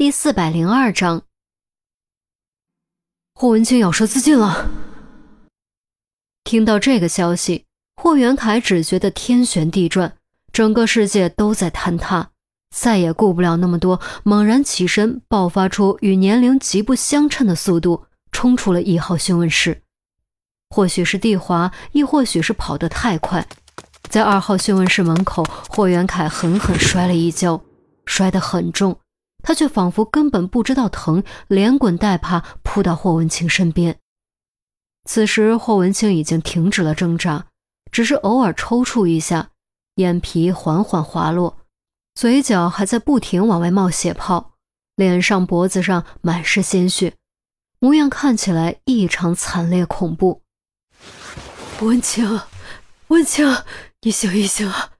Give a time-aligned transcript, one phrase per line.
[0.00, 1.24] 第四百零二章，
[3.34, 4.70] 霍文清咬舌自尽了。
[6.42, 7.66] 听到这个消息，
[7.96, 10.16] 霍元凯只觉得天旋地转，
[10.54, 12.30] 整个世界都在坍塌，
[12.74, 19.82] 再也顾不了那么多，猛然起身，爆发出与年龄极不相称的速度，冲出了一号讯问室。
[20.70, 23.46] 或许是地滑，亦或许是跑得太快，
[24.08, 27.62] 在二号讯问室门口，霍元凯狠狠摔了一跤，
[28.06, 28.98] 摔得很重。
[29.42, 33.98] 他却仿佛根本不知道疼，连滚带爬扑到霍文清身边。
[35.04, 37.46] 此时，霍文清已经停止了挣扎，
[37.90, 39.50] 只是偶尔抽搐一下，
[39.96, 41.58] 眼皮缓缓滑落，
[42.14, 44.52] 嘴角还在不停往外冒血泡，
[44.96, 47.14] 脸上、脖子上满是鲜血，
[47.78, 50.42] 模样看起来异常惨烈恐怖。
[51.80, 52.40] 文清，
[53.08, 53.56] 文清，
[54.02, 54.90] 你醒一醒啊！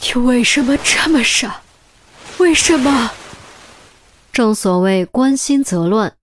[0.00, 1.60] 你为什么这么傻？
[2.38, 3.12] 为什么？
[4.32, 6.16] 正所谓关心则乱，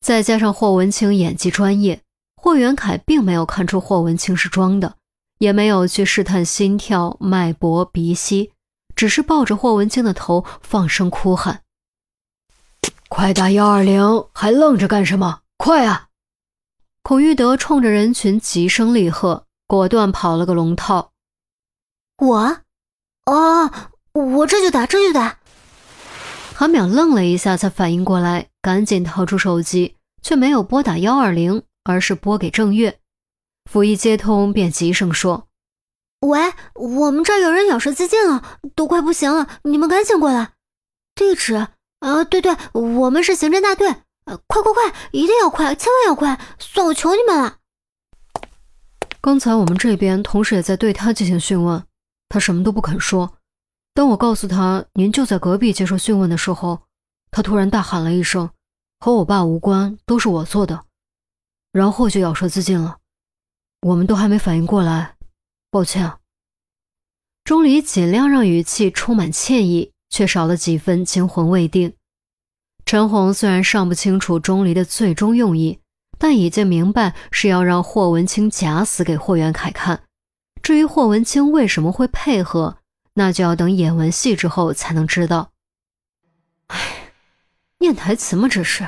[0.00, 2.00] 再加上霍文清演技专业，
[2.36, 4.94] 霍元凯并没有看出霍文清是装的，
[5.38, 8.52] 也没有去试探心跳、脉搏、鼻息，
[8.94, 11.62] 只是抱着霍文清的头放声哭喊
[13.10, 14.26] ：“快打幺二零！
[14.32, 15.40] 还愣着干什么？
[15.56, 16.06] 快啊！”
[17.02, 21.10] 孔玉德冲着人群急声厉喝，果断跑了个龙套。
[22.18, 22.58] 我，
[23.26, 23.70] 哦，
[24.12, 25.40] 我这就打，这就打。
[26.58, 32.98] 韩淼愣了一下，才反应过来，赶紧掏出手机，却没有拨打幺二零，而是拨给郑月。
[33.70, 35.46] 甫一接通，便急声说
[36.26, 40.54] ：“喂，我们这儿有人咬舌自尽了，都快不行了，你们赶紧过来。
[41.14, 41.68] 地址？
[42.00, 43.94] 啊，对对，我们是刑侦大队。
[44.24, 47.58] 呃，快快快，一定要快，千万要快，算我求你们了。
[49.20, 51.80] 刚才我们这边同时也在对他进行讯问，
[52.28, 53.34] 他什么都不肯说。”
[53.98, 56.82] 当我告诉他您就在隔壁接受讯问的时候，
[57.32, 58.48] 他突然大喊了一声
[59.04, 60.84] ：“和我爸无关，都是我做的。”
[61.74, 62.98] 然后就咬舌自尽了。
[63.80, 65.16] 我们都还没反应过来，
[65.68, 66.12] 抱歉。
[67.42, 71.92] 钟离尽量让语气充满歉意，却少了几分惊魂未定。
[72.86, 75.80] 陈红虽然尚不清楚钟离的最终用意，
[76.20, 80.04] 但已经明白是要让霍文清假死给霍元凯看。
[80.62, 82.78] 至于霍文清为什么会配合，
[83.18, 85.50] 那就要等演完戏之后才能知道。
[86.68, 87.10] 哎，
[87.80, 88.46] 念台词吗？
[88.48, 88.86] 这是。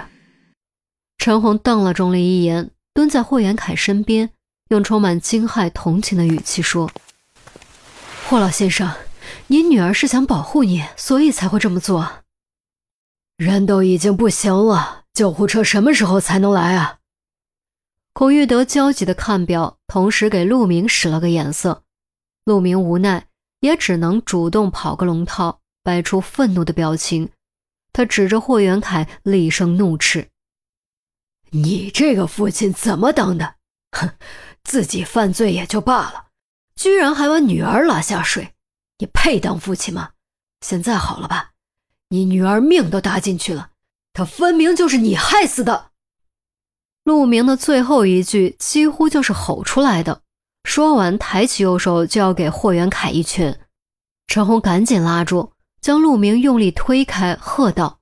[1.18, 4.30] 陈红瞪了钟离一眼，蹲在霍元凯身边，
[4.68, 6.88] 用充满惊骇同情的语气说
[8.28, 8.94] ：“霍老先生，
[9.48, 12.22] 你女儿是想保护你，所以才会这么做。
[13.36, 16.98] 人都已经不行了，救护车什么时候才能来啊？”
[18.14, 21.82] 孔玉德焦急的看表，同时给陆明使了个眼色。
[22.44, 23.26] 陆明无奈。
[23.60, 27.31] 也只能主动跑个龙套，摆出愤怒的表情。
[27.93, 30.28] 他指着霍元凯，厉声怒斥
[31.50, 33.56] ：“你这个父亲怎么当的？
[33.93, 34.10] 哼，
[34.62, 36.26] 自己犯罪也就罢了，
[36.76, 38.54] 居然还把女儿拉下水，
[38.98, 40.10] 你配当父亲吗？
[40.60, 41.50] 现在好了吧，
[42.10, 43.71] 你女儿命都搭进去了，
[44.12, 45.91] 她分明就是你害死的。”
[47.03, 50.22] 陆明的最后一句几乎就是吼出来的。
[50.65, 53.60] 说完，抬起右手就要给霍元凯一拳，
[54.26, 57.98] 陈红赶紧拉住，将陆明用力推开，喝道：“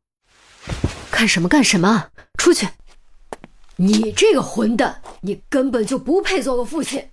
[1.11, 2.09] 干什么干什么？
[2.37, 2.69] 出去！
[3.77, 7.09] 你这个混蛋，你根本就不配做个父亲！”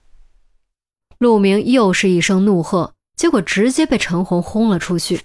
[1.20, 5.22] 陆明又是一声怒喝，结果直接被陈红轰了出去。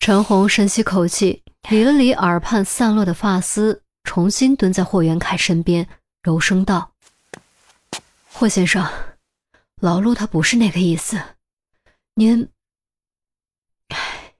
[0.00, 5.86] 陈红深吸口气，理了理耳畔散落的发丝，重新蹲在霍元凯身边，
[6.22, 6.89] 柔声道。
[8.32, 8.90] 霍先生，
[9.82, 11.20] 老陆他不是那个意思，
[12.14, 12.48] 您……
[13.88, 14.34] 唉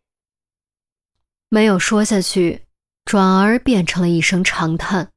[1.48, 2.64] 没有说下去，
[3.04, 5.10] 转而变成了一声长叹。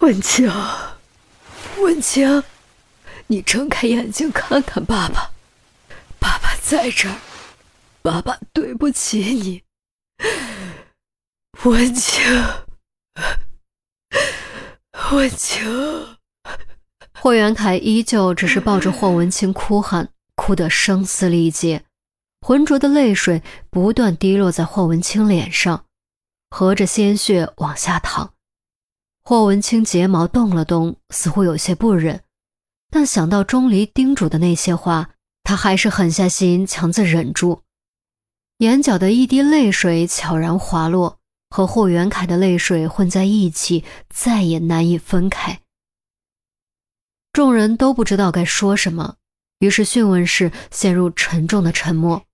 [0.00, 0.52] 文清，
[1.78, 2.42] 文清，
[3.28, 5.30] 你睁开眼睛看看爸爸，
[6.18, 7.18] 爸爸在这儿，
[8.02, 9.62] 爸爸对不起你，
[11.64, 12.22] 文清。
[15.10, 15.64] 文清，
[17.18, 21.84] 霍元凯依旧只是抱着霍文清哭喊，哭得声嘶力竭，
[22.42, 25.86] 浑浊的泪水不断滴落在霍文清脸上，
[26.50, 28.34] 和着鲜血往下淌。
[29.22, 32.22] 霍文清睫毛动了动，似乎有些不忍，
[32.90, 35.10] 但想到钟离叮嘱的那些话，
[35.42, 37.62] 他还是狠下心，强自忍住，
[38.58, 41.17] 眼角的一滴泪水悄然滑落。
[41.50, 45.60] 和霍元凯的泪水混在一起，再也难以分开。
[47.32, 49.16] 众人都不知道该说什么，
[49.60, 52.24] 于是讯问室陷入沉重的沉默。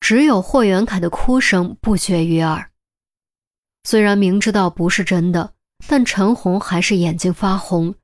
[0.00, 2.70] 只有霍元凯的哭声不绝于耳。
[3.84, 5.54] 虽然明知道不是真的，
[5.88, 7.94] 但陈红还是眼睛发红，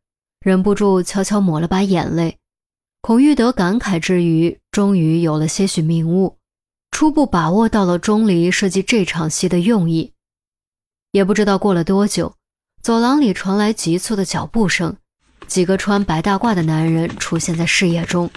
[0.40, 2.38] 忍不住悄悄抹了把眼泪。
[3.00, 6.38] 孔玉德感慨之余，终于有了些许明悟，
[6.90, 10.13] 初步把握到了钟离设计这场戏的用意。
[11.14, 12.34] 也不知道过了多久，
[12.82, 14.96] 走廊里传来急促的脚步声，
[15.46, 18.28] 几个穿白大褂的男人出现在视野中。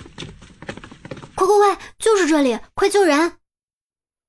[1.34, 3.34] 快快快，就是这里，快救人！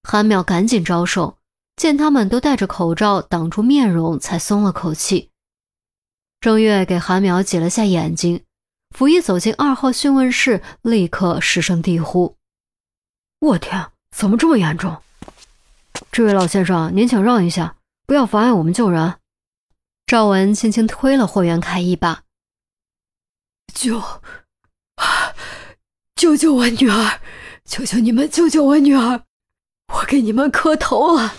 [0.02, 1.36] 韩淼赶紧招手，
[1.76, 5.28] 见他们都戴着口罩挡住面容，才松了口气。
[6.40, 8.42] 郑月给韩淼挤了下眼睛。
[8.96, 12.34] 甫一走进二号讯问室，立刻失声低呼
[13.40, 14.96] ：“我天，怎么这么严重？
[16.10, 17.76] 这位老先生，您请让一下，
[18.08, 19.16] 不要妨碍我们救人。”
[20.06, 22.22] 赵文轻轻推了霍元凯一把
[23.74, 24.02] ：“救，
[26.16, 27.20] 救救我女儿！
[27.66, 29.24] 求求你们救救我女儿！
[29.92, 31.34] 我给你们磕头了！”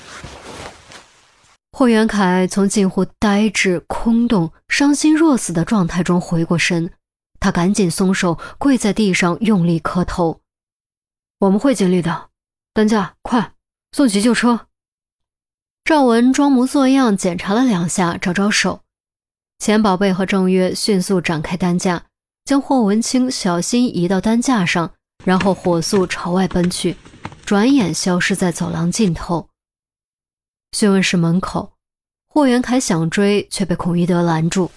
[1.76, 6.94] 霍元凯从近乎呆滞、空洞、伤心若死的状态中回过神。
[7.40, 10.42] 他赶紧松手，跪在地上用力磕头。
[11.40, 12.30] 我们会尽力的，
[12.74, 13.54] 担架快
[13.92, 14.68] 送急救车。
[15.84, 18.82] 赵文装模作样检查了两下，招招手。
[19.58, 22.06] 钱宝贝和郑月迅速展开担架，
[22.46, 24.94] 将霍文清小心移到担架上，
[25.26, 26.96] 然后火速朝外奔去，
[27.46, 29.50] 转眼消失在走廊尽头。
[30.72, 31.74] 讯问室门口，
[32.30, 34.70] 霍元凯想追，却被孔一德拦住。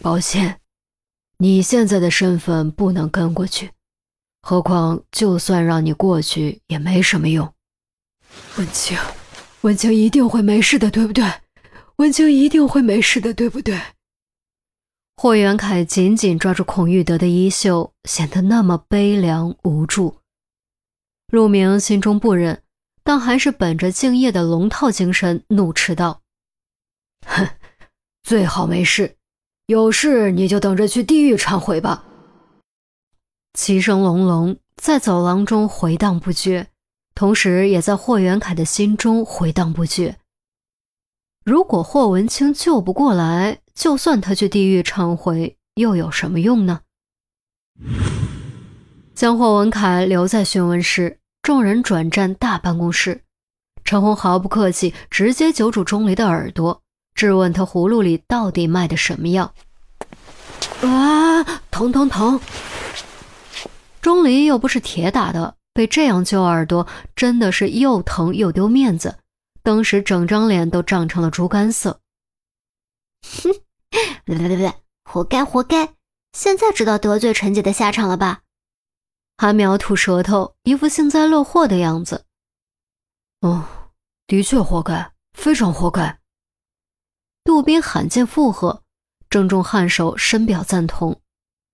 [0.00, 0.60] 抱歉。
[1.38, 3.72] 你现在的身份不能跟过去，
[4.40, 7.52] 何况就算让你过去也没什么用。
[8.56, 8.96] 文清，
[9.64, 11.24] 文清一定会没事的，对不对？
[11.96, 13.80] 文清一定会没事的，对不对？
[15.16, 20.18] 霍元凯紧紧抓住孔玉德的衣袖，显得那么悲凉无助。
[21.28, 22.62] 陆明心中不忍，
[23.02, 26.20] 但还是本着敬业的龙套精神，怒斥道
[27.26, 27.48] ：“哼，
[28.22, 29.16] 最好没事。”
[29.66, 32.04] 有事你就等着去地狱忏悔吧。
[33.54, 36.66] 齐声隆隆在走廊中回荡不绝，
[37.14, 40.16] 同时也在霍元凯的心中回荡不绝。
[41.44, 46.80] 如果霍文清救不过来，就算他去地狱忏悔，又有什么用呢？
[49.14, 53.22] 将霍文凯留在询问室，众人转战大办公室。
[53.84, 56.82] 陈红毫不客气，直接揪住钟离的耳朵。
[57.14, 59.54] 质问他葫芦里到底卖的什么药？
[60.80, 62.40] 啊，疼疼疼！
[64.00, 69.18] 钟离又不是铁打的，被这样揪耳朵，真的是又疼又丢面子。
[69.62, 72.00] 当时整张脸都涨成了猪肝色。
[73.42, 73.52] 哼，
[74.24, 74.74] 别别别，
[75.04, 75.94] 活该活该！
[76.32, 78.42] 现在知道得罪陈姐的下场了吧？
[79.36, 82.24] 韩苗吐舌头，一副幸灾乐祸的样子。
[83.40, 83.64] 哦，
[84.26, 86.20] 的确活该，非常活该。
[87.42, 88.82] 杜宾罕见附和，
[89.28, 91.20] 郑重颔首，深表赞同。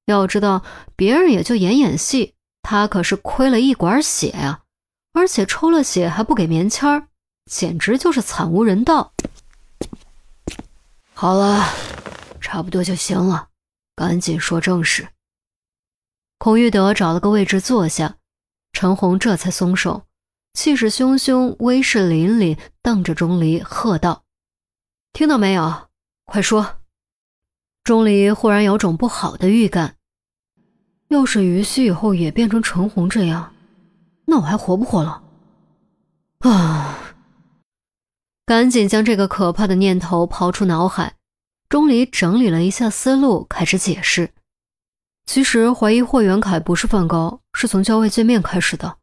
[0.07, 0.65] 要知道，
[0.97, 4.63] 别人也就演演戏，他可是亏了一管血呀，
[5.13, 7.09] 而且抽了血还不给棉签儿，
[7.51, 9.13] 简直就是惨无人道。
[11.13, 11.65] 好了，
[12.41, 13.49] 差不多就行了，
[13.97, 15.09] 赶紧说正事。
[16.39, 18.17] 孔玉德找了个位置坐下，
[18.73, 20.07] 陈红这才松手，
[20.55, 24.25] 气势汹汹，威势凛凛，瞪着钟离喝道。
[25.13, 25.89] 听到没有？
[26.25, 26.79] 快说！
[27.83, 29.97] 钟离忽然有种不好的预感。
[31.11, 33.53] 要是于西以后也变成陈红这样，
[34.27, 35.21] 那我还活不活了？
[36.39, 36.97] 啊！
[38.47, 41.15] 赶紧将这个可怕的念头抛出脑海。
[41.69, 44.31] 钟离整理了一下思路，开始解释：
[45.27, 48.97] 其实怀疑霍元凯不是梵高，是从郊外见面开始的。